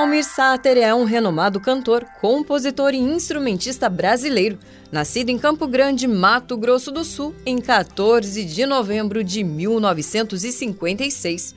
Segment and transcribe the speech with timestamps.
[0.00, 4.58] Almir Sater é um renomado cantor, compositor e instrumentista brasileiro,
[4.90, 11.54] nascido em Campo Grande, Mato Grosso do Sul, em 14 de novembro de 1956.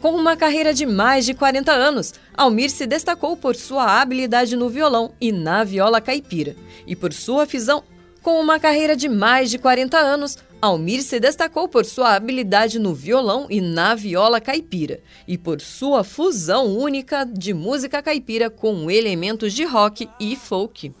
[0.00, 4.68] Com uma carreira de mais de 40 anos, Almir se destacou por sua habilidade no
[4.68, 7.84] violão e na viola caipira, e por sua fusão.
[8.22, 12.92] Com uma carreira de mais de 40 anos, Almir se destacou por sua habilidade no
[12.92, 19.52] violão e na viola caipira, e por sua fusão única de música caipira com elementos
[19.52, 20.92] de rock e folk.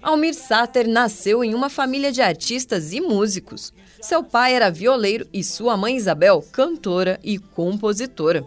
[0.00, 3.72] Almir Sater nasceu em uma família de artistas e músicos.
[4.00, 8.46] Seu pai era violeiro e sua mãe Isabel, cantora e compositora.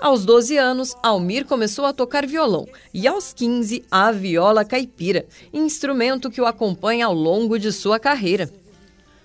[0.00, 6.30] Aos 12 anos, Almir começou a tocar violão e aos 15 a viola caipira, instrumento
[6.30, 8.50] que o acompanha ao longo de sua carreira.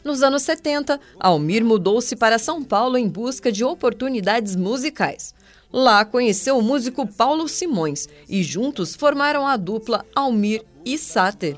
[0.03, 5.33] Nos anos 70, Almir mudou-se para São Paulo em busca de oportunidades musicais.
[5.71, 11.57] Lá conheceu o músico Paulo Simões e juntos formaram a dupla Almir e Sater.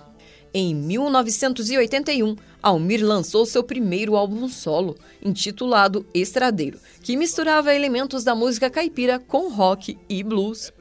[0.60, 8.68] Em 1981, Almir lançou seu primeiro álbum solo, intitulado Estradeiro, que misturava elementos da música
[8.68, 10.74] caipira com rock e blues.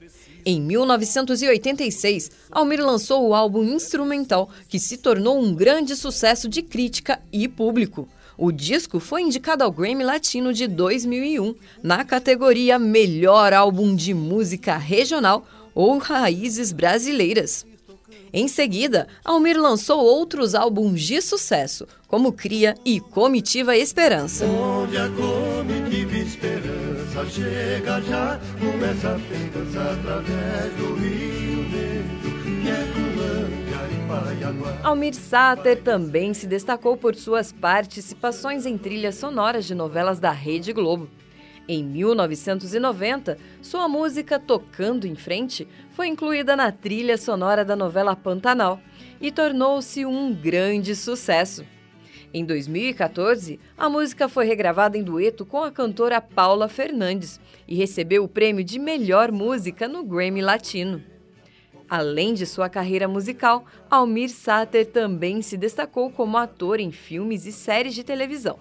[0.47, 7.21] Em 1986, Almir lançou o álbum instrumental, que se tornou um grande sucesso de crítica
[7.31, 8.09] e público.
[8.39, 14.79] O disco foi indicado ao Grammy Latino de 2001, na categoria Melhor Álbum de Música
[14.79, 17.67] Regional ou Raízes Brasileiras.
[18.39, 24.45] Em seguida, Almir lançou outros álbuns de sucesso, como Cria e Comitiva Esperança.
[24.45, 32.27] Onde a comitiva esperança chega já, começa a festança através do Rio Negro,
[34.85, 40.75] Almir Sater também se destacou por suas participações em trilhas sonoras de novelas da Rede
[40.75, 41.09] Globo.
[41.69, 48.81] Em 1990, sua música Tocando em Frente foi incluída na trilha sonora da novela Pantanal
[49.21, 51.65] e tornou-se um grande sucesso.
[52.33, 58.23] Em 2014, a música foi regravada em dueto com a cantora Paula Fernandes e recebeu
[58.23, 61.03] o prêmio de melhor música no Grammy Latino.
[61.89, 67.53] Além de sua carreira musical, Almir Sater também se destacou como ator em filmes e
[67.53, 68.59] séries de televisão,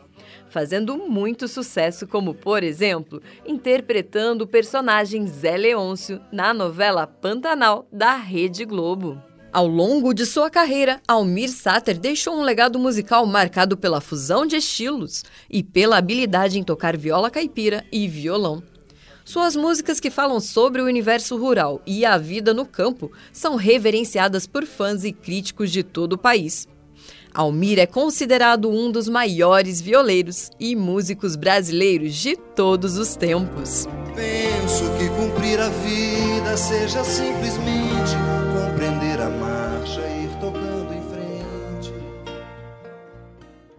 [0.50, 8.16] fazendo muito sucesso, como, por exemplo, interpretando o personagem Zé Leôncio na novela Pantanal da
[8.16, 9.22] Rede Globo.
[9.56, 14.58] Ao longo de sua carreira, Almir Sater deixou um legado musical marcado pela fusão de
[14.58, 18.62] estilos e pela habilidade em tocar viola caipira e violão.
[19.24, 24.46] Suas músicas que falam sobre o universo rural e a vida no campo são reverenciadas
[24.46, 26.68] por fãs e críticos de todo o país.
[27.34, 33.88] Almir é considerado um dos maiores violeiros e músicos brasileiros de todos os tempos.
[34.16, 37.85] Penso que cumprir a vida seja simplesmente